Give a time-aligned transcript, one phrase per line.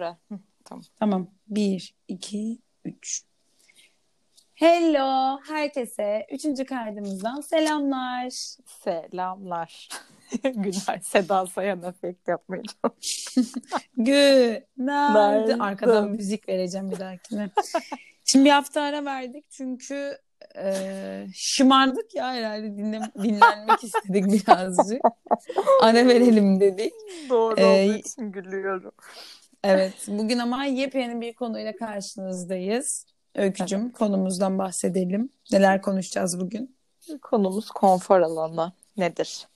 [0.00, 0.84] Hı, tamam.
[0.98, 1.26] Tamam.
[1.48, 3.22] Bir, iki, üç.
[4.54, 6.26] Hello herkese.
[6.32, 8.30] Üçüncü kaydımızdan selamlar.
[8.66, 9.88] Selamlar.
[10.42, 12.62] Günler Seda Sayan efekt yapmaya
[13.96, 14.64] Günaydın.
[14.76, 15.58] Günaydın.
[15.58, 17.50] Arkadan müzik vereceğim bir dahakine.
[18.24, 20.18] Şimdi bir hafta ara verdik çünkü
[20.56, 25.02] e, şımardık ya herhalde dinle, dinlenmek istedik birazcık.
[25.80, 26.92] Ara verelim dedik.
[27.30, 28.92] Doğru Ee, olduğu için gülüyorum.
[29.64, 33.06] Evet, bugün ama yepyeni bir konuyla karşınızdayız.
[33.34, 35.28] Öykücüm, konumuzdan bahsedelim.
[35.52, 36.76] Neler konuşacağız bugün?
[37.22, 39.46] Konumuz konfor alanı nedir?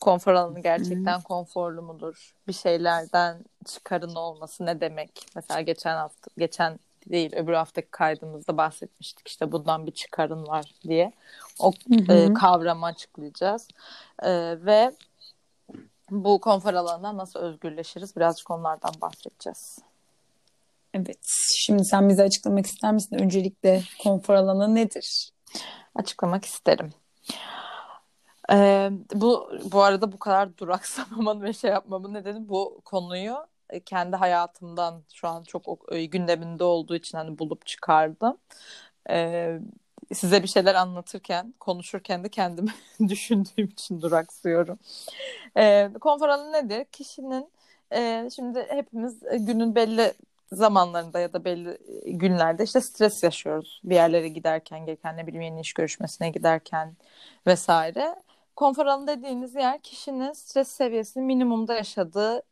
[0.00, 2.34] Konfor alanı gerçekten konforlu mudur?
[2.48, 5.26] Bir şeylerden çıkarın olması ne demek?
[5.34, 6.78] Mesela geçen hafta, geçen
[7.10, 11.12] değil öbür haftaki kaydımızda bahsetmiştik işte bundan bir çıkarın var diye.
[11.58, 12.12] O Hı hı.
[12.12, 13.68] e, kavramı açıklayacağız.
[14.22, 14.30] E,
[14.64, 14.92] ve
[16.12, 18.16] bu konfor alanından nasıl özgürleşiriz?
[18.16, 19.78] Birazcık onlardan bahsedeceğiz.
[20.94, 21.18] Evet,
[21.56, 23.18] şimdi sen bize açıklamak ister misin?
[23.18, 25.32] Öncelikle konfor alanı nedir?
[25.94, 26.92] açıklamak isterim.
[28.52, 33.36] Ee, bu bu arada bu kadar duraksamamanın ve şey yapmamın nedeni bu konuyu
[33.70, 38.36] e, kendi hayatımdan şu an çok e, gündeminde olduğu için hani bulup çıkardım.
[39.10, 39.58] Ee,
[40.14, 42.70] size bir şeyler anlatırken, konuşurken de kendimi
[43.08, 44.78] düşündüğüm için duraksıyorum.
[45.56, 46.84] Ee, konfor alanı nedir?
[46.84, 47.50] Kişinin
[47.92, 50.14] e, şimdi hepimiz e, günün belli
[50.52, 53.80] zamanlarında ya da belli e, günlerde işte stres yaşıyoruz.
[53.84, 56.96] Bir yerlere giderken, gereken ne bileyim yeni iş görüşmesine giderken
[57.46, 58.16] vesaire.
[58.56, 62.42] Konfor alanı dediğiniz yer kişinin stres seviyesini minimumda yaşadığı,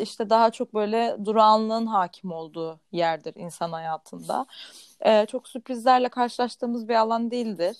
[0.00, 4.46] işte daha çok böyle durağanlığın hakim olduğu yerdir insan hayatında.
[5.06, 7.76] Ee, çok sürprizlerle karşılaştığımız bir alan değildir.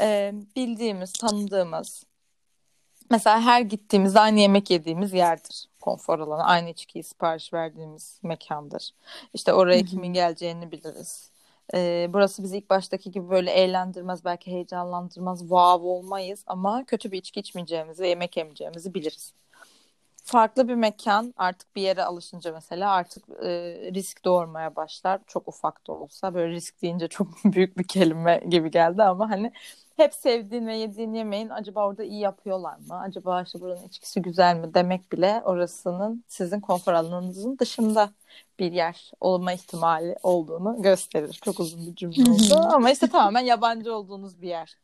[0.00, 2.04] Ee, bildiğimiz, tanıdığımız,
[3.10, 5.68] Mesela her gittiğimizde aynı yemek yediğimiz yerdir.
[5.80, 6.44] Konfor alanı.
[6.44, 8.90] Aynı içkiyi sipariş verdiğimiz mekandır.
[9.34, 11.30] İşte oraya kimin geleceğini biliriz.
[11.74, 17.18] Ee, burası bizi ilk baştaki gibi böyle eğlendirmez, belki heyecanlandırmaz, wow olmayız ama kötü bir
[17.18, 19.32] içki içmeyeceğimizi ve yemek yemeyeceğimizi biliriz.
[20.28, 23.48] Farklı bir mekan artık bir yere alışınca mesela artık e,
[23.94, 25.20] risk doğurmaya başlar.
[25.26, 29.52] Çok ufak da olsa böyle risk deyince çok büyük bir kelime gibi geldi ama hani
[29.96, 33.00] hep sevdiğin ve yediğin yemeğin acaba orada iyi yapıyorlar mı?
[33.00, 38.10] Acaba işte buranın içkisi güzel mi demek bile orasının sizin konfor alanınızın dışında
[38.58, 41.38] bir yer olma ihtimali olduğunu gösterir.
[41.44, 44.78] Çok uzun bir cümle oldu ama işte tamamen yabancı olduğunuz bir yer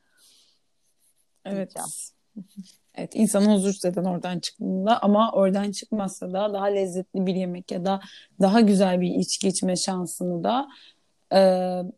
[1.45, 1.75] Evet.
[1.75, 1.91] diyeceğim.
[2.95, 7.85] Evet, insanın huzursuz eden oradan çıktığında ama oradan çıkmazsa da daha lezzetli bir yemek ya
[7.85, 8.01] da
[8.41, 10.69] daha güzel bir içki içme şansını da
[11.33, 11.39] e,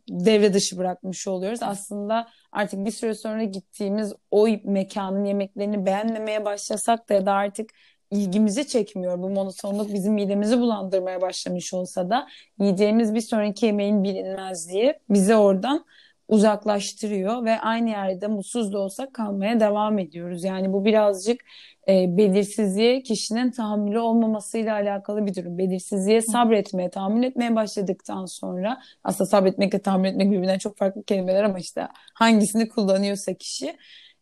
[0.09, 1.59] devre dışı bırakmış oluyoruz.
[1.63, 7.69] Aslında artık bir süre sonra gittiğimiz o mekanın yemeklerini beğenmemeye başlasak da ya da artık
[8.11, 9.19] ilgimizi çekmiyor.
[9.19, 12.27] Bu monotonluk bizim midemizi bulandırmaya başlamış olsa da
[12.59, 15.85] yiyeceğimiz bir sonraki yemeğin bilinmezliği bizi oradan
[16.27, 20.43] uzaklaştırıyor ve aynı yerde mutsuz da olsak kalmaya devam ediyoruz.
[20.43, 21.41] Yani bu birazcık
[21.87, 25.57] e, belirsizliğe kişinin tahammülü olmamasıyla alakalı bir durum.
[25.57, 31.59] Belirsizliğe sabretmeye, tahammül etmeye başladıktan sonra aslında sabretmekle tahammül etmek birbirinden çok farklı kelimeler ama
[31.59, 33.77] işte hangisini kullanıyorsa kişi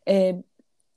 [0.08, 0.36] e,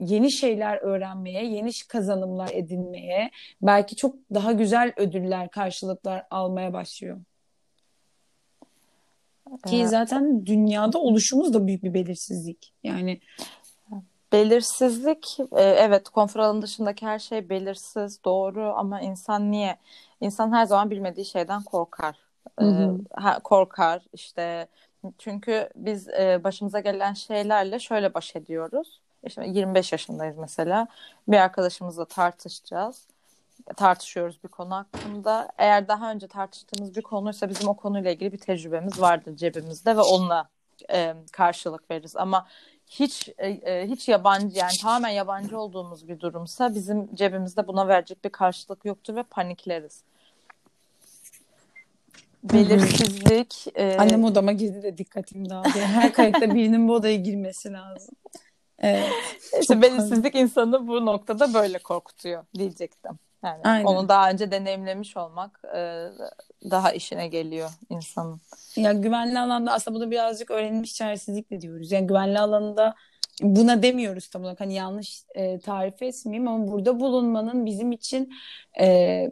[0.01, 3.31] yeni şeyler öğrenmeye, yeni kazanımlar edinmeye,
[3.63, 7.19] belki çok daha güzel ödüller, karşılıklar almaya başlıyor.
[9.67, 12.75] Ki Ee, zaten dünyada oluşumuz da büyük bir belirsizlik.
[12.83, 13.21] Yani
[14.33, 19.77] Belirsizlik, e, evet konfor alanı dışındaki her şey belirsiz, doğru ama insan niye?
[20.21, 22.17] İnsan her zaman bilmediği şeyden korkar.
[22.61, 22.99] E, hı hı.
[23.15, 24.69] ha- korkar işte
[25.19, 29.01] çünkü biz e, başımıza gelen şeylerle şöyle baş ediyoruz.
[29.25, 30.87] İşte 25 yaşındayız mesela.
[31.29, 33.07] Bir arkadaşımızla tartışacağız.
[33.77, 35.49] Tartışıyoruz bir konu hakkında.
[35.59, 40.01] Eğer daha önce tartıştığımız bir konuysa bizim o konuyla ilgili bir tecrübemiz vardır cebimizde ve
[40.01, 40.49] onunla
[40.93, 42.17] e, karşılık veririz.
[42.17, 42.47] Ama
[42.87, 48.25] hiç e, e, hiç yabancı yani tamamen yabancı olduğumuz bir durumsa bizim cebimizde buna verecek
[48.25, 50.03] bir karşılık yoktur ve panikleriz.
[52.45, 55.69] Belirsizlik e, Annem odama girdi de dikkatim dağıldı.
[55.69, 58.15] Her kayıtta birinin bu odaya girmesi lazım.
[58.79, 59.13] Evet,
[59.61, 63.19] işte belirsizlik insanı bu noktada böyle korkutuyor diyecektim.
[63.45, 63.85] Yani aynen.
[63.85, 66.09] onu daha önce deneyimlemiş olmak e,
[66.71, 68.41] daha işine geliyor insanın.
[68.77, 71.93] Ya güvenli alanda aslında bunu birazcık öğrenilmiş çaresizlik de diyoruz.
[71.93, 72.95] Yani güvenli alanında
[73.43, 74.61] buna demiyoruz tam olarak.
[74.61, 78.35] Hani yanlış e, tarif etmeyeyim ama burada bulunmanın bizim için
[78.81, 79.31] e,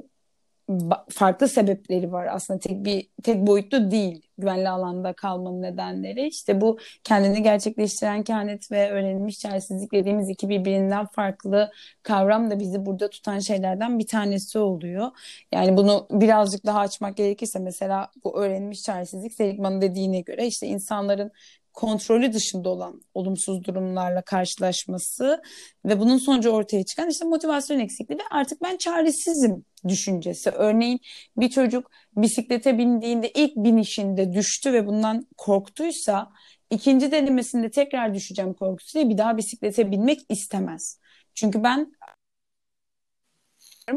[1.10, 6.78] farklı sebepleri var aslında tek bir tek boyutlu değil güvenli alanda kalmanın nedenleri işte bu
[7.04, 11.72] kendini gerçekleştiren kehanet ve öğrenilmiş çaresizlik dediğimiz iki birbirinden farklı
[12.02, 15.10] kavram da bizi burada tutan şeylerden bir tanesi oluyor.
[15.52, 21.30] Yani bunu birazcık daha açmak gerekirse mesela bu öğrenilmiş çaresizlik Seligman'ın dediğine göre işte insanların
[21.76, 25.42] kontrolü dışında olan olumsuz durumlarla karşılaşması
[25.84, 30.50] ve bunun sonucu ortaya çıkan işte motivasyon eksikliği ve artık ben çaresizim düşüncesi.
[30.50, 31.00] Örneğin
[31.36, 36.32] bir çocuk bisiklete bindiğinde ilk binişinde düştü ve bundan korktuysa
[36.70, 41.00] ikinci denemesinde tekrar düşeceğim korkusuyla bir daha bisiklete binmek istemez.
[41.34, 41.92] Çünkü ben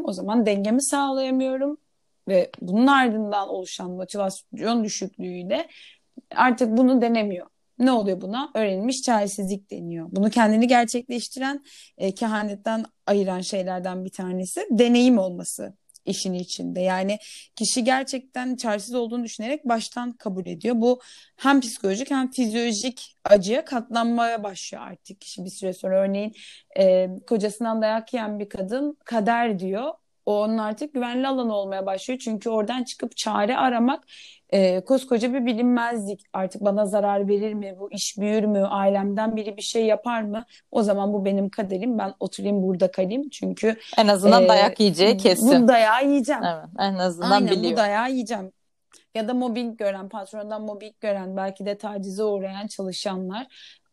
[0.04, 1.78] o zaman dengemi sağlayamıyorum
[2.28, 5.68] ve bunun ardından oluşan motivasyon düşüklüğüyle
[6.36, 7.48] artık bunu denemiyor.
[7.80, 8.52] Ne oluyor buna?
[8.56, 10.08] Öğrenilmiş çaresizlik deniyor.
[10.12, 11.64] Bunu kendini gerçekleştiren,
[11.98, 15.74] e, kehanetten ayıran şeylerden bir tanesi deneyim olması
[16.06, 16.82] işin içinde.
[16.82, 17.18] Yani
[17.56, 20.76] kişi gerçekten çaresiz olduğunu düşünerek baştan kabul ediyor.
[20.78, 21.00] Bu
[21.38, 26.02] hem psikolojik hem fizyolojik acıya katlanmaya başlıyor artık kişi bir süre sonra.
[26.02, 26.34] Örneğin
[26.80, 29.94] e, kocasından dayak yiyen bir kadın kader diyor.
[30.30, 32.20] O onun artık güvenli alanı olmaya başlıyor.
[32.20, 34.04] Çünkü oradan çıkıp çare aramak
[34.50, 36.22] e, koskoca bir bilinmezlik.
[36.34, 37.76] Artık bana zarar verir mi?
[37.80, 38.66] Bu iş büyür mü?
[38.66, 40.46] Ailemden biri bir şey yapar mı?
[40.72, 41.98] O zaman bu benim kaderim.
[41.98, 43.30] Ben oturayım burada kalayım.
[43.30, 45.64] Çünkü en azından e, dayak yiyeceği kesin.
[45.64, 46.44] Bu dayağı yiyeceğim.
[46.44, 47.74] Evet, en azından Aynen, biliyor.
[47.74, 48.52] bu dayağı yiyeceğim.
[49.16, 53.48] Ya da mobbing gören, patrondan mobbing gören, belki de tacize uğrayan çalışanlar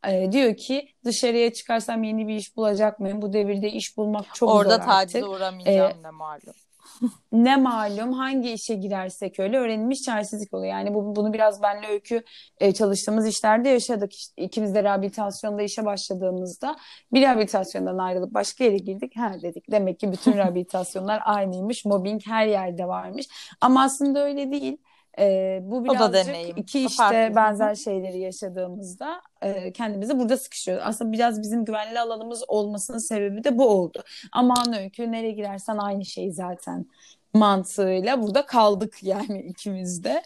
[0.07, 3.23] e, diyor ki dışarıya çıkarsam yeni bir iş bulacak mıyım?
[3.23, 4.89] Bu devirde iş bulmak çok Orada zor artık.
[4.89, 6.55] Orada tacize uğramayacağım ee, ne malum
[7.33, 10.73] ne malum hangi işe girersek öyle öğrenilmiş çaresizlik oluyor.
[10.73, 12.23] Yani bu, bunu biraz benle öykü
[12.61, 14.13] e, çalıştığımız işlerde yaşadık.
[14.13, 16.77] İşte, ikimiz de rehabilitasyonda işe başladığımızda
[17.13, 19.13] bir rehabilitasyondan ayrılıp başka yere girdik.
[19.17, 21.85] Ha dedik demek ki bütün rehabilitasyonlar aynıymış.
[21.85, 23.27] Mobbing her yerde varmış.
[23.61, 24.79] Ama aslında öyle değil.
[25.19, 30.85] E, bu birazcık iki işte benzer şeyleri yaşadığımızda e, kendimizi burada sıkışıyoruz.
[30.87, 34.03] Aslında biraz bizim güvenli alanımız olmasının sebebi de bu oldu.
[34.33, 36.87] Aman öykü nereye girersen aynı şey zaten
[37.35, 40.23] mantığıyla burada kaldık yani ikimiz de.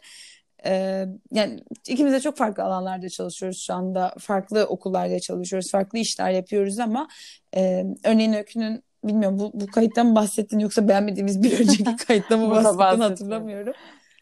[0.67, 4.15] Ee, yani ikimiz de çok farklı alanlarda çalışıyoruz şu anda.
[4.19, 5.71] Farklı okullarda çalışıyoruz.
[5.71, 7.09] Farklı işler yapıyoruz ama
[7.57, 12.51] e, örneğin Öykü'nün bilmiyorum bu, bu kayıttan mı bahsettin yoksa beğenmediğimiz bir önceki kayıtta mı
[12.51, 13.75] bahsettin hatırlamıyorum.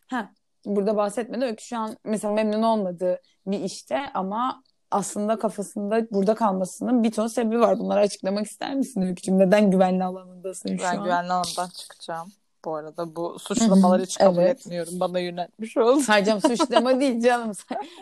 [0.06, 0.30] Ha,
[0.64, 1.44] burada bahsetmedi.
[1.44, 7.26] Öykü şu an mesela memnun olmadığı bir işte ama aslında kafasında burada kalmasının bir ton
[7.26, 7.78] sebebi var.
[7.78, 9.38] Bunları açıklamak ister misin Öykücüğüm?
[9.38, 10.96] Neden güvenli alanındasın şu ben an?
[10.96, 12.32] Ben güvenli alandan çıkacağım.
[12.64, 14.60] Bu arada bu suçlamaları hiç kabul evet.
[14.60, 15.00] etmiyorum.
[15.00, 16.02] Bana yöneltmiş oldu.
[16.06, 17.52] Hayır canım suçlama değil canım.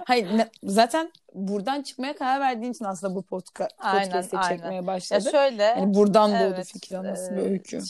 [0.04, 5.24] Hayır ne, zaten buradan çıkmaya karar verdiğin için aslında bu podcast, podcast'i çekmeye başladı.
[5.24, 5.62] Ya şöyle.
[5.62, 7.80] Yani buradan evet, doğdu fikir nasıl bir öykü.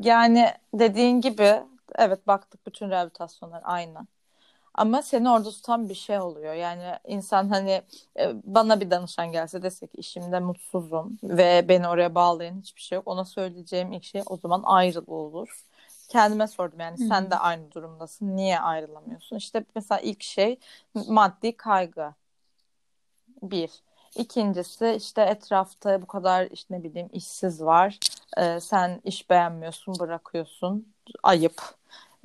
[0.00, 1.54] Yani dediğin gibi
[1.94, 4.06] evet baktık bütün rehabilitasyonlar aynı.
[4.76, 6.54] Ama seni orada tutan bir şey oluyor.
[6.54, 7.82] Yani insan hani
[8.18, 13.08] e, bana bir danışan gelse desek işimde mutsuzum ve beni oraya bağlayan hiçbir şey yok.
[13.08, 15.64] Ona söyleyeceğim ilk şey o zaman ayrıl olur.
[16.08, 17.08] Kendime sordum yani Hı-hı.
[17.08, 18.36] sen de aynı durumdasın.
[18.36, 19.36] Niye ayrılamıyorsun?
[19.36, 20.58] İşte mesela ilk şey
[20.94, 22.14] maddi kaygı.
[23.42, 23.70] Bir.
[24.16, 27.98] İkincisi işte etrafta bu kadar işte ne bileyim işsiz var.
[28.38, 30.94] Ee, sen iş beğenmiyorsun, bırakıyorsun.
[31.22, 31.62] Ayıp.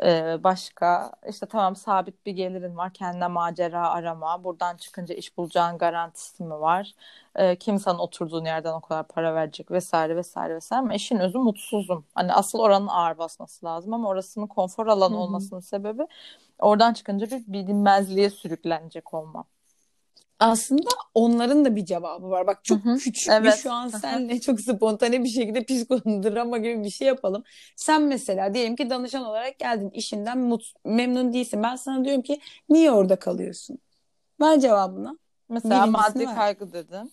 [0.03, 5.77] Ee, başka işte tamam sabit bir gelirin var kendine macera arama buradan çıkınca iş bulacağın
[5.77, 6.93] garantisi mi var
[7.35, 11.37] ee, kim sana oturduğun yerden o kadar para verecek vesaire vesaire vesaire ama işin özü
[11.37, 15.21] mutsuzum hani asıl oranın ağır basması lazım ama orasının konfor alanı Hı-hı.
[15.23, 16.07] olmasının sebebi
[16.59, 19.45] oradan çıkınca bir bilinmezliğe sürüklenecek olmam
[20.41, 22.47] aslında onların da bir cevabı var.
[22.47, 22.97] Bak çok Hı-hı.
[22.97, 23.53] küçük evet.
[23.53, 27.43] bir şu an senle çok spontane bir şekilde psikodrama gibi bir şey yapalım.
[27.75, 31.63] Sen mesela diyelim ki danışan olarak geldin işinden mut, memnun değilsin.
[31.63, 33.79] Ben sana diyorum ki niye orada kalıyorsun?
[34.41, 35.17] Ver cevabını.
[35.49, 37.11] Mesela maddi kaygı dedin.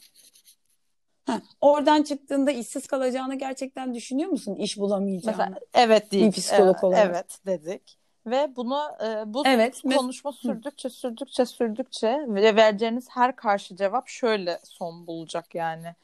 [1.27, 4.55] Ha, oradan çıktığında işsiz kalacağını gerçekten düşünüyor musun?
[4.55, 5.37] İş bulamayacağını.
[5.39, 6.27] Mesela, evet değil.
[6.27, 7.07] Bir psikolog evet, olarak.
[7.07, 13.77] Evet dedik ve bunu e, bu evet, konuşma sürdükçe sürdükçe sürdükçe ve vereceğiniz her karşı
[13.77, 15.95] cevap şöyle son bulacak yani.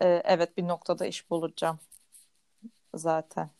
[0.00, 1.78] E, evet bir noktada iş bulacağım
[2.94, 3.50] zaten.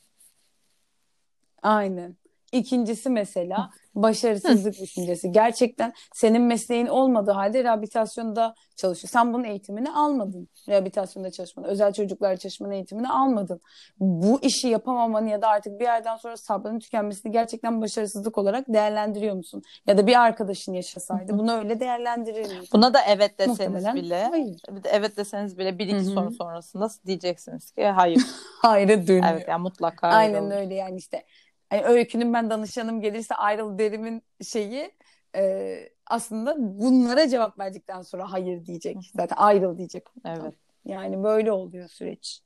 [1.62, 2.16] Aynen.
[2.52, 5.32] İkincisi mesela başarısızlık düşüncesi.
[5.32, 9.10] Gerçekten senin mesleğin olmadığı halde rehabilitasyonda çalışıyor.
[9.10, 10.48] Sen bunun eğitimini almadın.
[10.68, 13.60] Rehabilitasyonda çalışmanı, özel çocuklar çalışmanın eğitimini almadın.
[14.00, 19.34] Bu işi yapamamanı ya da artık bir yerden sonra sabrının tükenmesini gerçekten başarısızlık olarak değerlendiriyor
[19.34, 19.62] musun?
[19.86, 22.68] Ya da bir arkadaşın yaşasaydı bunu öyle değerlendirir miydin?
[22.72, 24.24] Buna da evet deseniz Muhtemelen, bile.
[24.24, 24.60] Hayır.
[24.84, 26.04] Evet deseniz bile bir iki Hı-hı.
[26.04, 28.22] soru sonrasında diyeceksiniz ki hayır.
[28.62, 29.32] hayır dönüyor.
[29.32, 30.08] Evet yani mutlaka.
[30.08, 31.24] Aynen öyle yani işte
[31.70, 34.92] hani öykünün ben danışanım gelirse ayrıl derimin şeyi
[35.36, 35.74] e,
[36.06, 38.96] aslında bunlara cevap verdikten sonra hayır diyecek.
[39.16, 40.06] Zaten ayrıl diyecek.
[40.24, 40.54] Evet.
[40.84, 42.40] Yani böyle oluyor süreç.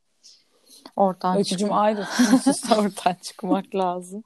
[0.96, 2.04] Oradan Öykücüm ayrıl.
[2.78, 4.24] oradan çıkmak lazım.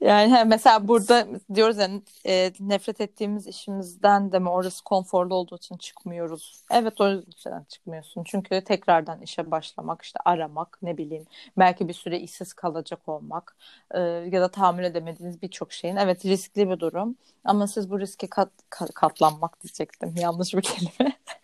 [0.00, 1.88] Yani mesela burada diyoruz ya
[2.26, 6.64] e, nefret ettiğimiz işimizden de mi orası konforlu olduğu için çıkmıyoruz.
[6.70, 8.24] Evet o yüzden çıkmıyorsun.
[8.24, 11.24] Çünkü tekrardan işe başlamak, işte aramak, ne bileyim
[11.58, 13.56] belki bir süre işsiz kalacak olmak
[13.94, 15.96] e, ya da tahammül edemediğiniz birçok şeyin.
[15.96, 20.14] Evet riskli bir durum ama siz bu riske kat, kat- katlanmak diyecektim.
[20.16, 21.12] Yanlış bir kelime.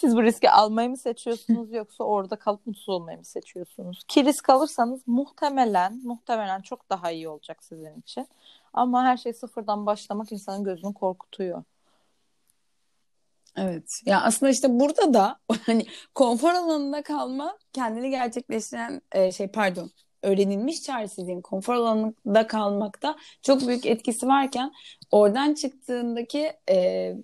[0.00, 4.04] Siz bu riski almayı mı seçiyorsunuz yoksa orada kalıp mutsuz olmayı mı seçiyorsunuz?
[4.08, 8.28] Ki risk alırsanız muhtemelen muhtemelen çok daha iyi olacak sizin için.
[8.72, 11.64] Ama her şey sıfırdan başlamak insanın gözünü korkutuyor.
[13.56, 14.00] Evet.
[14.06, 19.90] Ya aslında işte burada da hani konfor alanında kalma kendini gerçekleştiren e, şey pardon
[20.22, 24.72] öğrenilmiş çaresizliğin konfor alanında kalmakta çok büyük etkisi varken
[25.10, 27.14] oradan çıktığındaki e,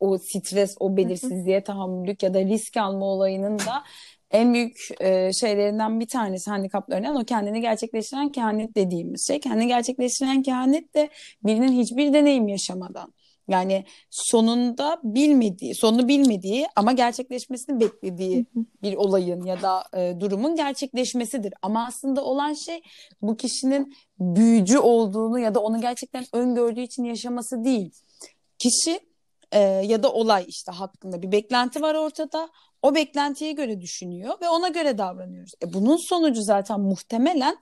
[0.00, 3.84] o stres, o belirsizliğe tahammüllük ya da risk alma olayının da
[4.30, 9.40] en büyük e, şeylerinden bir tanesi, handikaplarından o kendini gerçekleştiren kehanet dediğimiz şey.
[9.40, 11.08] Kendini gerçekleştiren kehanet de
[11.42, 13.12] birinin hiçbir deneyim yaşamadan
[13.48, 18.46] yani sonunda bilmediği, sonunu bilmediği ama gerçekleşmesini beklediği
[18.82, 21.54] bir olayın ya da e, durumun gerçekleşmesidir.
[21.62, 22.82] Ama aslında olan şey
[23.22, 27.90] bu kişinin büyücü olduğunu ya da onu gerçekten öngördüğü için yaşaması değil.
[28.58, 29.00] Kişi
[29.52, 32.48] e, ya da olay işte hakkında bir beklenti var ortada.
[32.82, 35.52] O beklentiye göre düşünüyor ve ona göre davranıyoruz.
[35.62, 37.56] E, bunun sonucu zaten muhtemelen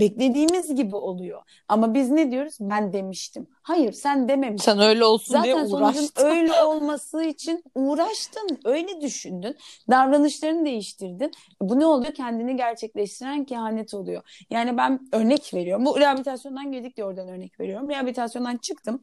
[0.00, 1.42] beklediğimiz gibi oluyor.
[1.68, 2.56] Ama biz ne diyoruz?
[2.60, 3.46] Ben demiştim.
[3.62, 4.72] Hayır sen dememiştin.
[4.72, 6.26] Sen öyle olsun diye Zaten sonucun uğraştın.
[6.26, 9.56] öyle olması için uğraştın, öyle düşündün,
[9.90, 11.30] davranışlarını değiştirdin.
[11.60, 12.14] Bu ne oluyor?
[12.14, 14.22] Kendini gerçekleştiren kehanet oluyor.
[14.50, 15.86] Yani ben örnek veriyorum.
[15.86, 17.90] Bu rehabilitasyondan girdik diye oradan örnek veriyorum.
[17.90, 19.02] Rehabilitasyondan çıktım.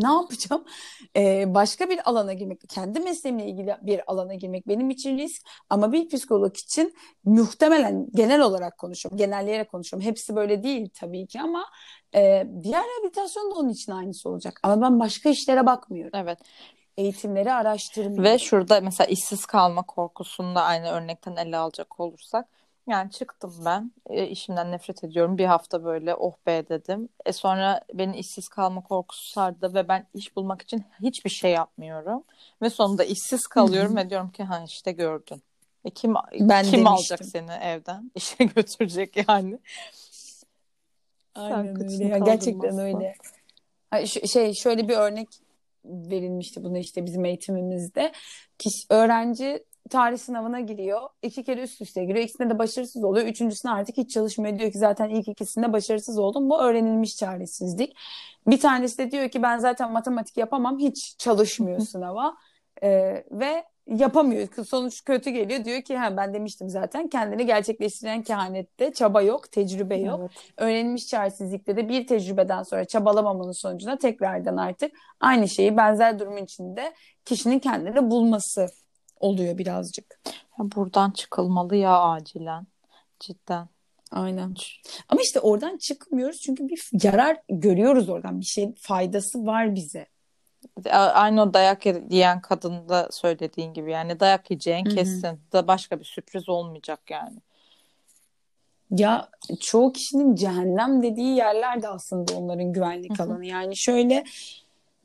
[0.00, 0.64] Ne yapacağım?
[1.16, 5.42] Ee, başka bir alana girmek, kendi mesleğimle ilgili bir alana girmek benim için risk.
[5.70, 6.94] Ama bir psikolog için
[7.24, 10.08] muhtemelen genel olarak konuşuyorum, genelleyerek konuşuyorum.
[10.08, 11.64] Hepsi böyle değil tabii ki ama
[12.14, 14.60] e, diğer rehabilitasyon da onun için aynısı olacak.
[14.62, 16.12] Ama ben başka işlere bakmıyorum.
[16.14, 16.38] Evet.
[16.96, 18.24] Eğitimleri araştırmıyorum.
[18.24, 22.48] Ve şurada mesela işsiz kalma konusunu da aynı örnekten ele alacak olursak
[22.86, 27.80] yani çıktım ben e, işimden nefret ediyorum bir hafta böyle oh be dedim e sonra
[27.94, 32.24] beni işsiz kalma korkusu sardı ve ben iş bulmak için hiçbir şey yapmıyorum
[32.62, 35.42] ve sonunda işsiz kalıyorum ve diyorum ki ha işte gördün
[35.84, 36.86] e kim Ben kim demiştim.
[36.86, 39.58] alacak seni evden işe götürecek yani
[41.34, 42.04] Aynen öyle.
[42.04, 43.14] Ya gerçekten öyle.
[43.90, 45.28] Ha, şey şöyle bir örnek
[45.84, 48.12] verilmişti buna işte bizim eğitimimizde.
[48.58, 51.00] Kişi, öğrenci tarih sınavına giriyor.
[51.22, 52.24] iki kere üst üste giriyor.
[52.24, 53.26] İkisinde de başarısız oluyor.
[53.26, 54.58] Üçüncüsünde artık hiç çalışmıyor.
[54.58, 56.50] Diyor ki zaten ilk ikisinde başarısız oldum.
[56.50, 57.96] Bu öğrenilmiş çaresizlik.
[58.46, 60.78] Bir tanesi de diyor ki ben zaten matematik yapamam.
[60.78, 62.36] Hiç çalışmıyor sınava.
[62.82, 64.48] Ee, ve yapamıyor.
[64.68, 65.64] Sonuç kötü geliyor.
[65.64, 70.30] Diyor ki ha, ben demiştim zaten kendini gerçekleştiren kehanette çaba yok, tecrübe yok Evet.
[70.56, 76.92] öğrenilmiş çaresizlikte de bir tecrübeden sonra çabalamamanın sonucunda tekrardan artık aynı şeyi benzer durumun içinde
[77.24, 78.68] kişinin kendini bulması
[79.22, 80.20] oluyor birazcık.
[80.26, 82.66] Ya buradan çıkılmalı ya acilen
[83.20, 83.68] cidden
[84.12, 84.54] Aynen.
[85.08, 88.40] Ama işte oradan çıkmıyoruz çünkü bir yarar görüyoruz oradan.
[88.40, 90.06] Bir şeyin faydası var bize.
[90.90, 95.40] Aynı o dayak yiyen kadın da söylediğin gibi yani dayak yiyeceğin kesin.
[95.52, 97.36] Da başka bir sürpriz olmayacak yani.
[98.90, 99.28] Ya
[99.60, 103.26] çoğu kişinin cehennem dediği yerler de aslında onların güvenlik Hı hı.
[103.26, 103.46] alanı.
[103.46, 104.24] Yani şöyle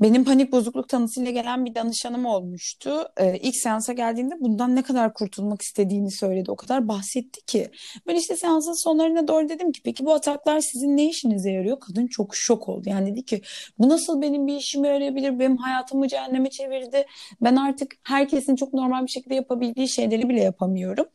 [0.01, 3.08] benim panik bozukluk tanısıyla gelen bir danışanım olmuştu.
[3.18, 6.51] Ee, ilk seansa geldiğinde bundan ne kadar kurtulmak istediğini söyledi.
[6.51, 7.72] O kadar bahsetti ki.
[8.08, 11.80] Ben işte seansın sonlarına doğru dedim ki peki bu ataklar sizin ne işinize yarıyor?
[11.80, 12.89] Kadın çok şok oldu.
[12.89, 13.42] Yani dedi ki
[13.80, 15.39] bu nasıl benim bir işime yarayabilir?
[15.39, 17.06] Benim hayatımı cehenneme çevirdi.
[17.42, 21.06] Ben artık herkesin çok normal bir şekilde yapabildiği şeyleri bile yapamıyorum.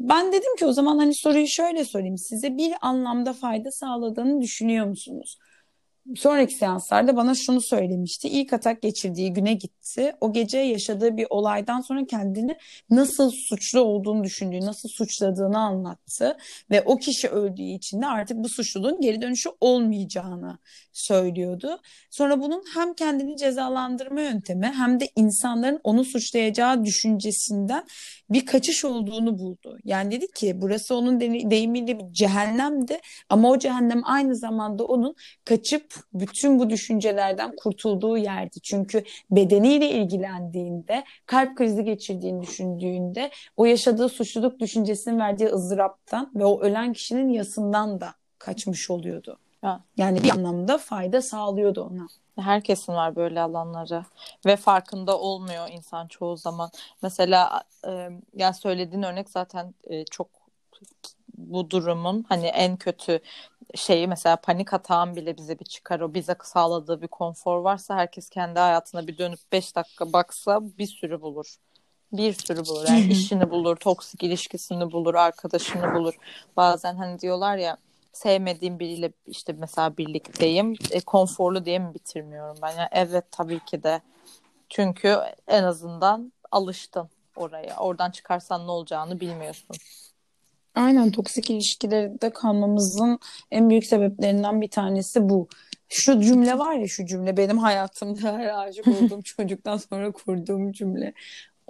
[0.00, 2.18] Ben dedim ki o zaman hani soruyu şöyle sorayım.
[2.18, 5.38] Size bir anlamda fayda sağladığını düşünüyor musunuz?
[6.16, 8.28] Sonraki seanslarda bana şunu söylemişti.
[8.28, 10.12] İlk atak geçirdiği güne gitti.
[10.20, 12.56] O gece yaşadığı bir olaydan sonra kendini
[12.90, 16.36] nasıl suçlu olduğunu düşündüğü, nasıl suçladığını anlattı.
[16.70, 20.58] Ve o kişi öldüğü için de artık bu suçluluğun geri dönüşü olmayacağını
[20.92, 21.78] söylüyordu.
[22.10, 27.84] Sonra bunun hem kendini cezalandırma yöntemi hem de insanların onu suçlayacağı düşüncesinden
[28.30, 29.78] bir kaçış olduğunu buldu.
[29.84, 35.14] Yani dedi ki burası onun de- deyimiyle bir cehennemdi ama o cehennem aynı zamanda onun
[35.44, 38.60] kaçıp bütün bu düşüncelerden kurtulduğu yerdi.
[38.60, 46.60] Çünkü bedeniyle ilgilendiğinde, kalp krizi geçirdiğini düşündüğünde o yaşadığı suçluluk düşüncesinin verdiği ızdıraptan ve o
[46.60, 49.38] ölen kişinin yasından da kaçmış oluyordu.
[49.62, 49.80] Ha.
[49.96, 52.06] Yani bir anlamda fayda sağlıyordu ona.
[52.44, 54.04] Herkesin var böyle alanları
[54.46, 56.70] ve farkında olmuyor insan çoğu zaman.
[57.02, 60.28] Mesela e, ya söylediğin örnek zaten e, çok
[61.38, 63.20] bu durumun hani en kötü
[63.74, 68.30] şeyi mesela panik atağın bile bize bir çıkar o bize sağladığı bir konfor varsa herkes
[68.30, 71.56] kendi hayatına bir dönüp 5 dakika baksa bir sürü bulur.
[72.12, 72.88] Bir sürü bulur.
[72.88, 76.14] Yani işini bulur, toksik ilişkisini bulur, arkadaşını bulur.
[76.56, 77.76] Bazen hani diyorlar ya
[78.12, 80.74] sevmediğim biriyle işte mesela birlikteyim.
[80.90, 82.70] E, konforlu diye mi bitirmiyorum ben?
[82.70, 84.00] Yani evet tabii ki de.
[84.68, 87.76] Çünkü en azından alıştın oraya.
[87.76, 89.76] Oradan çıkarsan ne olacağını bilmiyorsun.
[90.74, 93.18] Aynen toksik ilişkilerde kalmamızın
[93.50, 95.48] en büyük sebeplerinden bir tanesi bu.
[95.88, 101.12] Şu cümle var ya şu cümle benim hayatımda her aşık olduğum çocuktan sonra kurduğum cümle.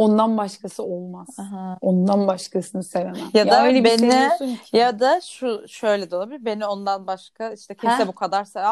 [0.01, 1.29] Ondan başkası olmaz.
[1.39, 1.79] Aha.
[1.81, 3.31] Ondan başkasını sevemem.
[3.35, 4.59] Ya da öyle bir beni-.
[4.73, 6.45] Ya da şu şöyle de olabilir.
[6.45, 8.07] Beni ondan başka işte kimse Heh.
[8.09, 8.63] bu kadar sev.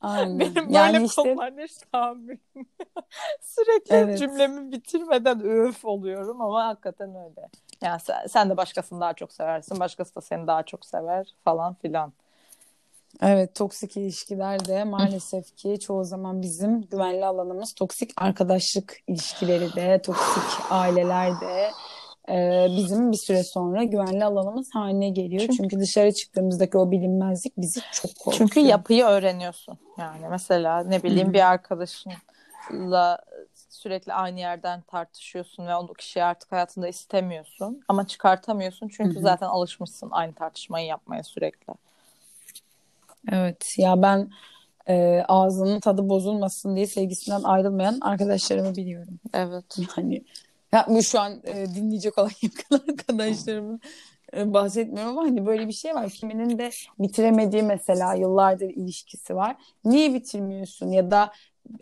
[0.00, 0.38] Aynen.
[0.40, 2.40] Benim böyle yani işte konularda tahammülüm.
[3.40, 4.18] Sürekli Evet.
[4.18, 7.48] cümlemi bitirmeden öf oluyorum ama hakikaten öyle.
[7.82, 9.80] Yani sen, sen de başkasını daha çok seversin.
[9.80, 12.12] Başkası da seni daha çok sever falan filan.
[13.22, 20.02] Evet, toksik ilişkiler de maalesef ki çoğu zaman bizim güvenli alanımız toksik arkadaşlık ilişkileri de,
[20.04, 21.70] toksik aileler de
[22.28, 25.40] e, bizim bir süre sonra güvenli alanımız haline geliyor.
[25.40, 28.38] Çünkü- Çünkü, dışarı çıktığımızdaki o bilinmezlik bizi çok korkutuyor.
[28.38, 29.78] Çünkü yapıyı öğreniyorsun.
[29.98, 33.18] Yani mesela ne bileyim bir arkadaşınla
[33.70, 40.08] sürekli aynı yerden tartışıyorsun ve o kişiyi artık hayatında istemiyorsun ama çıkartamıyorsun çünkü zaten alışmışsın
[40.12, 41.74] aynı tartışmayı yapmaya sürekli.
[43.32, 44.30] Evet, ya ben
[44.88, 49.20] e, ağzının tadı bozulmasın diye sevgisinden ayrılmayan arkadaşlarımı biliyorum.
[49.34, 49.78] Evet.
[49.96, 50.24] Yani
[50.72, 53.80] ya bu şu an e, dinleyecek olan yakın arkadaşlarımın
[54.36, 56.10] e, bahsetmiyorum ama hani böyle bir şey var.
[56.10, 59.56] Kiminin de bitiremediği mesela yıllardır ilişkisi var.
[59.84, 61.32] Niye bitirmiyorsun ya da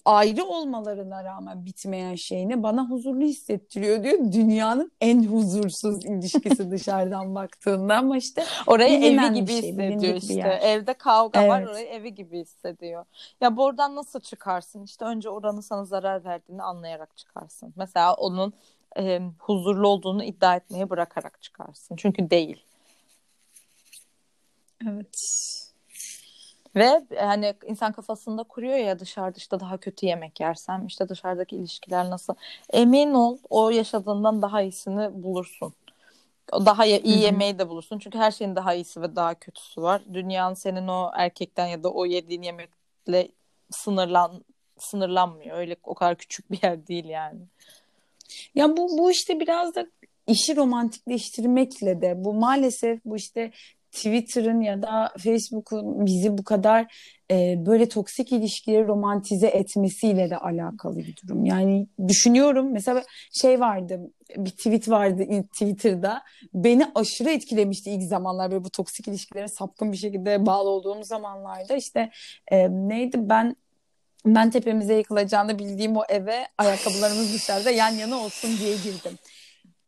[0.04, 4.18] ayrı olmalarına rağmen bitmeyen şeyini bana huzurlu hissettiriyor diyor.
[4.32, 10.58] Dünyanın en huzursuz ilişkisi dışarıdan baktığında ama işte Orayı evi gibi şey, hissediyor işte.
[10.62, 11.70] Evde kavga var, Evet.
[11.70, 13.04] orayı evi gibi hissediyor.
[13.40, 14.84] Ya bu oradan nasıl çıkarsın?
[14.84, 17.72] İşte önce oranın sana zarar verdiğini anlayarak çıkarsın.
[17.76, 18.52] Mesela onun
[18.98, 21.96] e, huzurlu olduğunu iddia etmeye bırakarak çıkarsın.
[21.96, 22.64] Çünkü değil.
[24.88, 25.69] evet.
[26.76, 32.10] Ve hani insan kafasında kuruyor ya dışarıda işte daha kötü yemek yersem işte dışarıdaki ilişkiler
[32.10, 32.34] nasıl?
[32.72, 35.74] Emin ol o yaşadığından daha iyisini bulursun.
[36.52, 37.08] Daha iyi Hı hı.
[37.08, 37.98] yemeği de bulursun.
[37.98, 40.02] Çünkü her şeyin daha iyisi ve daha kötüsü var.
[40.12, 43.28] Dünyanın senin o erkekten ya da o yediğin yemekle
[43.70, 44.44] sınırlan
[44.78, 45.56] sınırlanmıyor.
[45.56, 47.40] Öyle o kadar küçük bir yer değil yani.
[48.54, 49.86] Ya bu bu işte biraz da
[50.26, 53.52] işi romantikleştirmekle de bu maalesef bu işte
[53.92, 56.94] Twitter'ın ya da Facebook'un bizi bu kadar
[57.30, 61.44] e, böyle toksik ilişkileri romantize etmesiyle de alakalı bir durum.
[61.44, 64.00] Yani düşünüyorum mesela şey vardı
[64.36, 66.22] bir tweet vardı Twitter'da
[66.54, 71.76] beni aşırı etkilemişti ilk zamanlar böyle bu toksik ilişkilere sapkın bir şekilde bağlı olduğum zamanlarda
[71.76, 72.10] işte
[72.52, 73.56] e, neydi ben
[74.26, 79.18] ben tepemize yıkılacağını bildiğim o eve ayakkabılarımız dışarıda yan yana olsun diye girdim.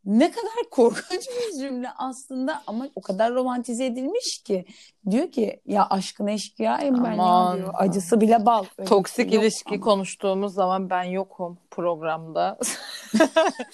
[0.04, 4.64] Ne kadar korkunç bir cümle aslında ama o kadar romantize edilmiş ki.
[5.10, 7.70] Diyor ki ya aşkına eşkıyayım ben ya diyor.
[7.74, 8.64] Acısı bile bal.
[8.78, 9.80] Öyle Toksik şey yok ilişki ama.
[9.80, 12.58] konuştuğumuz zaman ben yokum programda.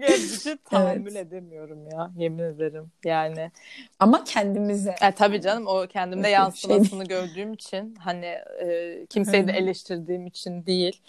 [0.00, 2.92] Çünkü tahammül edemiyorum ya yemin ederim.
[3.04, 3.50] Yani
[3.98, 4.94] Ama kendimize.
[5.02, 8.26] e, tabii canım o kendimde yok, şey yansımasını gördüğüm için hani
[8.62, 11.00] e, kimseyi de eleştirdiğim için değil.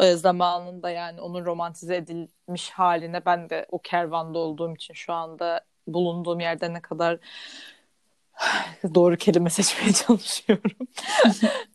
[0.00, 5.60] E, zamanında yani onun romantize edilmiş haline ben de o kervanda olduğum için şu anda
[5.86, 7.18] bulunduğum yerde ne kadar
[8.94, 10.70] doğru kelime seçmeye çalışıyorum.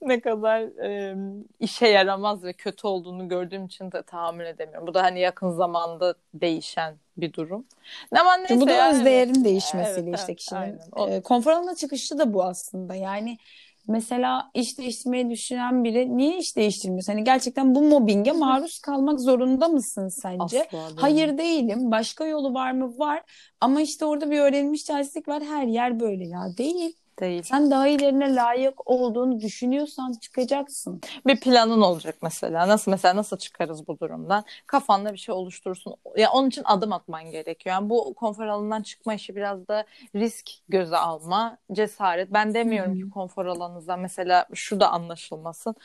[0.02, 1.16] ne kadar e,
[1.60, 4.88] işe yaramaz ve kötü olduğunu gördüğüm için de tahammül edemiyorum.
[4.88, 7.66] Bu da hani yakın zamanda değişen bir durum.
[8.20, 10.60] Ama neyse Bu da yani, özdeğerin değişmesiyle Evet, işte evet, kişinin.
[10.60, 10.80] aynen.
[10.92, 12.96] O- E, konfor alanına çıkışı da bu aslında.
[12.96, 13.38] Yani
[13.88, 17.14] mesela iş değiştirmeyi düşünen biri niye iş değiştirmiyorsun?
[17.14, 20.44] Hani gerçekten bu mobbinge maruz kalmak zorunda mısın sence?
[20.44, 20.98] Asla değil.
[20.98, 21.92] Hayır değilim.
[21.92, 22.98] Başka yolu var mı?
[22.98, 23.24] Var.
[23.62, 25.44] Ama işte orada bir öğrenilmiş terslik var.
[25.44, 26.58] Her yer böyle ya.
[26.58, 26.96] Değil.
[27.20, 27.44] Değil.
[27.44, 31.02] Sen daha ilerine layık olduğunu düşünüyorsan çıkacaksın.
[31.28, 32.68] Bir planın olacak mesela.
[32.68, 34.44] Nasıl mesela nasıl çıkarız bu durumdan?
[34.68, 35.96] Kafanda bir şey oluşturursun.
[36.18, 37.76] Ya onun için adım atman gerekiyor.
[37.76, 42.34] Yani bu konfor alanından çıkma işi biraz da risk göze alma, cesaret.
[42.34, 42.98] Ben demiyorum hı.
[42.98, 45.76] ki konfor alanınızdan mesela şu da anlaşılmasın.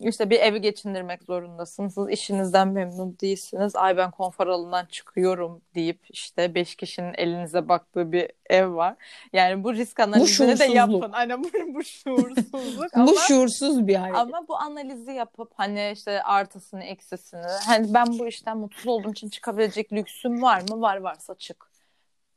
[0.00, 1.94] İşte bir evi geçindirmek zorundasınız.
[1.94, 3.76] Siz işinizden memnun değilsiniz.
[3.76, 8.94] Ay ben konfor alanından çıkıyorum deyip işte beş kişinin elinize baktığı bir ev var.
[9.32, 10.76] Yani bu risk analizini de şuursuzluk.
[10.76, 11.12] yapın.
[11.12, 14.18] Aynen bu, bu şuursuzluk ama Bu şuursuz bir hareket.
[14.18, 19.28] ama bu analizi yapıp hani işte artısını eksisini hani ben bu işten mutsuz olduğum için
[19.28, 20.80] çıkabilecek lüksüm var mı?
[20.80, 21.69] Var varsa çık.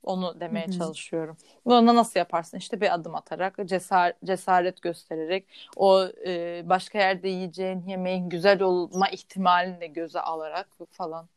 [0.03, 0.77] Onu demeye Hı hı.
[0.77, 1.37] çalışıyorum.
[1.65, 2.57] Bunu nasıl yaparsın?
[2.57, 9.09] İşte bir adım atarak, cesar, cesaret göstererek, o e, başka yerde yiyeceğin yemeğin güzel olma
[9.09, 11.27] ihtimalini de göze alarak falan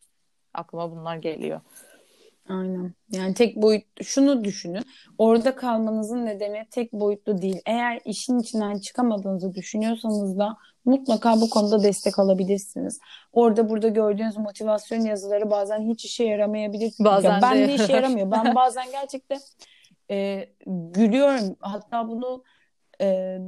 [0.54, 1.60] aklıma bunlar geliyor.
[2.48, 2.94] Aynen.
[3.12, 4.82] Yani tek boyutlu şunu düşünün.
[5.18, 7.60] Orada kalmanızın nedeni tek boyutlu değil.
[7.66, 12.98] Eğer işin içinden çıkamadığınızı düşünüyorsanız da mutlaka bu konuda destek alabilirsiniz.
[13.32, 16.92] Orada burada gördüğünüz motivasyon yazıları bazen hiç işe yaramayabilir.
[17.00, 18.30] Bazen Ya ben de de işe yaramıyor.
[18.30, 19.40] Ben bazen gerçekten
[20.10, 21.56] e, gülüyorum.
[21.60, 22.44] Hatta bunu
[23.00, 23.38] e,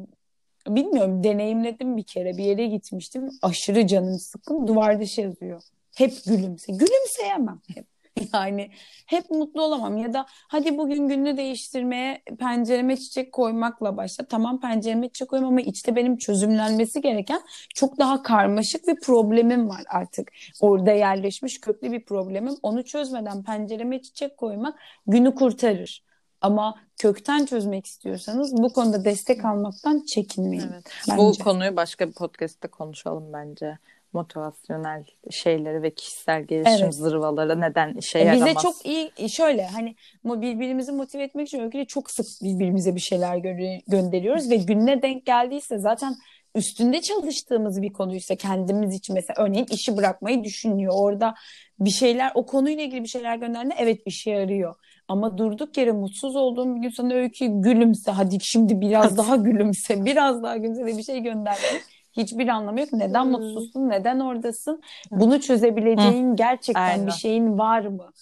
[0.68, 2.36] bilmiyorum deneyimledim bir kere.
[2.36, 3.30] Bir yere gitmiştim.
[3.42, 4.66] Aşırı canım sıkkın.
[4.66, 5.62] Duvarda şey yazıyor.
[5.96, 6.72] Hep gülümse.
[6.72, 7.86] Gülümseyemem hep.
[8.38, 8.70] Yani
[9.06, 14.24] hep mutlu olamam ya da hadi bugün gününü değiştirmeye pencereme çiçek koymakla başla.
[14.24, 17.40] Tamam pencereme çiçek koyayım ama içte benim çözümlenmesi gereken
[17.74, 20.32] çok daha karmaşık bir problemim var artık.
[20.60, 22.54] Orada yerleşmiş köklü bir problemim.
[22.62, 26.08] Onu çözmeden pencereme çiçek koymak günü kurtarır.
[26.40, 30.70] Ama kökten çözmek istiyorsanız bu konuda destek almaktan çekinmeyin.
[30.72, 30.90] Evet.
[31.08, 31.18] bence.
[31.18, 33.78] Bu konuyu başka bir podcast'te konuşalım bence.
[34.12, 36.94] Motivasyonel şeyleri ve kişisel gelişim Evet.
[36.94, 38.46] zırvaları neden işe E, yaramaz?
[38.46, 39.94] Bize çok iyi şöyle hani
[40.24, 45.26] birbirimizi motive etmek için öyküde çok sık birbirimize bir şeyler gö- gönderiyoruz ve gününe denk
[45.26, 46.14] geldiyse zaten
[46.54, 50.92] üstünde çalıştığımız bir konuysa kendimiz için mesela örneğin işi bırakmayı düşünüyor.
[50.96, 51.34] Orada
[51.80, 54.74] bir şeyler o konuyla ilgili bir şeyler gönderdiğinde evet işe yarıyor.
[55.08, 60.04] Ama durduk yere mutsuz olduğum bir gün sana öykü gülümse hadi şimdi biraz daha gülümse
[60.04, 61.82] biraz daha gülümse de bir şey göndermek
[62.18, 62.92] hiçbir anlamı yok.
[62.92, 63.32] Neden Hmm.
[63.32, 63.88] mutsuzsun?
[63.88, 64.82] Neden oradasın?
[65.10, 67.06] Bunu çözebileceğin gerçekten Aynen.
[67.06, 68.12] bir şeyin var mı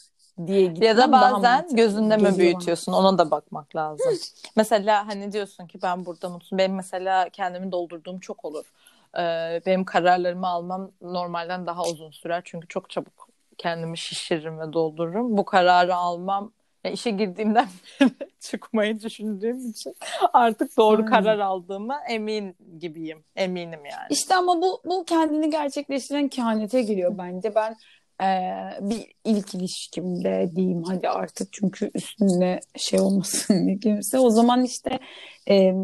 [0.46, 4.12] diye Ya gitmem da bazen gözünde mi büyütüyorsun ona da bakmak lazım.
[4.56, 6.58] mesela hani diyorsun ki ben burada mutsuzum.
[6.58, 8.72] Benim mesela kendimi doldurduğum çok olur.
[9.18, 12.42] Ee, benim kararlarımı almam normalden daha uzun sürer.
[12.44, 13.28] Çünkü çok çabuk
[13.58, 15.36] kendimi şişiririm ve doldururum.
[15.36, 16.52] Bu kararı almam
[16.86, 17.68] ya işe girdiğimden
[18.00, 19.94] beri çıkmayı düşündüğüm için
[20.32, 21.10] artık doğru Aynen.
[21.10, 23.24] karar aldığıma emin gibiyim.
[23.36, 24.06] Eminim yani.
[24.10, 27.54] İşte ama bu bu kendini gerçekleştiren kehanete giriyor bence.
[27.54, 27.76] Ben
[28.20, 34.18] eee, bir ilk ilişkimde diyeyim hadi artık çünkü üstünde şey olmasın diye kimse.
[34.18, 34.98] O zaman işte
[35.46, 35.74] eee,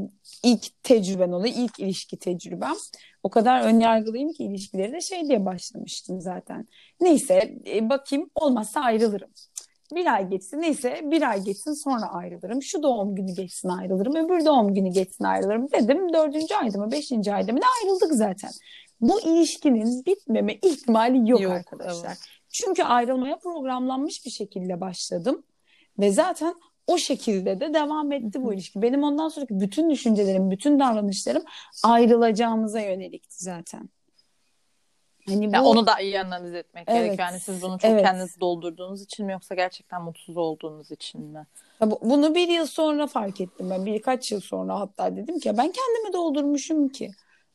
[0.43, 1.55] ilk tecrüben oluyor.
[1.59, 2.75] ilk ilişki tecrübem.
[3.23, 6.69] O kadar önyargılıyım ki ilişkileri de şey diye başlamıştım zaten.
[7.01, 9.31] Neyse e, bakayım olmazsa ayrılırım.
[9.94, 12.62] Bir ay geçsin neyse bir ay geçsin sonra ayrılırım.
[12.62, 14.16] Şu doğum günü geçsin ayrılırım.
[14.16, 16.12] Öbür doğum günü geçsin ayrılırım dedim.
[16.12, 18.50] Dördüncü ayda mı beşinci ayda mı ne ayrıldık zaten.
[19.00, 22.07] Bu ilişkinin bitmeme ihtimali yok, Yok, arkadaşlar.
[22.09, 22.18] evet.
[22.48, 25.42] Çünkü ayrılmaya programlanmış bir şekilde başladım.
[25.98, 26.55] Ve zaten
[26.87, 28.83] o şekilde de devam etti bu ilişki.
[28.83, 31.42] Benim ondan sonraki bütün düşüncelerim, bütün davranışlarım
[31.85, 33.88] ayrılacağımıza yönelikti zaten.
[35.29, 37.05] Hani bu Ya onu da iyi analiz etmek Evet.
[37.05, 37.29] gerekiyor.
[37.29, 38.03] Yani siz bunu çok Evet.
[38.03, 41.47] kendiniz doldurduğunuz için mi yoksa gerçekten mutsuz olduğunuz için mi?
[41.81, 43.87] Ya bu- Bunu bir yıl sonra fark ettim ben.
[43.87, 47.11] Birkaç yıl sonra hatta dedim ki ben kendimi doldurmuşum ki.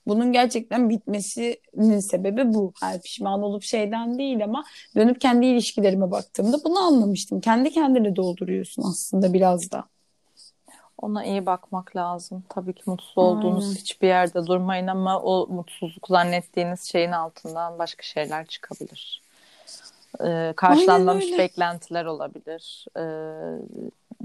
[0.08, 2.74] Bunun gerçekten bitmesinin sebebi bu.
[2.84, 4.64] Yani pişman olup şeyden değil ama
[4.96, 7.42] dönüp kendi ilişkilerime baktığımda bunu anlamıştım.
[7.42, 9.84] Kendi kendini dolduruyorsun aslında biraz da.
[11.02, 12.44] Ona iyi bakmak lazım.
[12.50, 13.76] Tabii ki mutsuz olduğunuz Aynen.
[13.76, 19.22] hiçbir yerde durmayın ama o mutsuzluk zannettiğiniz şeyin altından başka şeyler çıkabilir.
[20.26, 22.86] Ee, karşılanmamış beklentiler olabilir.
[22.98, 23.60] Ee,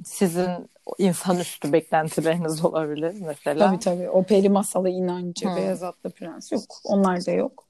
[0.05, 3.67] sizin insanüstü beklentileriniz olabilir mesela.
[3.67, 4.11] Tabii tabii.
[4.11, 5.57] O peri masalı inancı, Hı.
[5.57, 6.63] beyaz atlı prens yok.
[6.85, 7.65] Onlar da yok.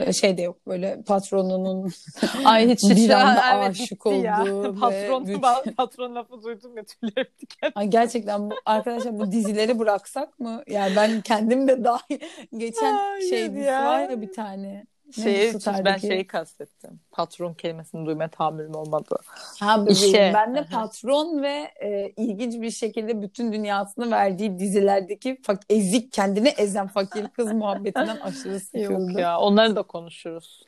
[0.00, 1.92] Ee, Şey de yok böyle patronunun
[2.44, 4.42] Ay hiç bir anda evet, aşık bitti ya.
[4.42, 7.72] olduğu ve Patron, bütün- patron lafı duydum ya tüylerim diken.
[7.74, 10.62] Ay gerçekten bu arkadaşlar bu dizileri bıraksak mı?
[10.68, 12.18] Yani ben kendim de dahil
[12.56, 13.84] geçen Hayır şey dizisi ya.
[13.86, 14.86] var ya bir tane.
[15.14, 17.00] Şeyi, ben şeyi kastettim.
[17.12, 19.16] Patron kelimesini duymaya tahammülüm olmadı.
[19.60, 20.30] Ha İşe.
[20.34, 26.48] ben de patron ve e, ilginç bir şekilde bütün dünyasını verdiği dizilerdeki fak- ezik kendini
[26.48, 29.08] ezen fakir kız muhabbetinden aşırı sıkıldım.
[29.10, 30.62] Yok ya onları da konuşuruz.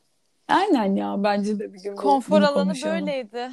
[0.49, 2.95] Aynen ya bence de bir gün Konfor alanı konuşalım.
[3.07, 3.51] böyleydi.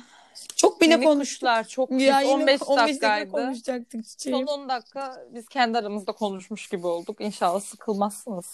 [0.56, 3.32] Çok bile kuşlar çok Ya kısa, yine 15 15 dakika dakikaydı.
[3.32, 4.48] konuşacaktık çiçeğim.
[4.48, 7.22] Son 10 dakika biz kendi aramızda konuşmuş gibi olduk.
[7.22, 8.46] İnşallah sıkılmazsınız.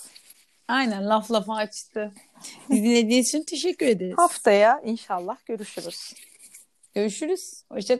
[0.67, 2.13] Aynen laf lafı açtı.
[2.69, 4.13] Dinlediğiniz için teşekkür ederiz.
[4.17, 6.13] Haftaya inşallah görüşürüz.
[6.95, 7.63] Görüşürüz.
[7.71, 7.99] Hoşça